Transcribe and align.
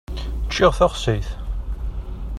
Ččiɣ 0.47 0.71
taxsayt. 0.79 1.29